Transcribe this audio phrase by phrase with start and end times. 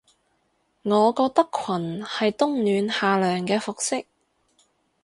[0.81, 4.03] 我覺得裙係冬暖夏涼嘅服飾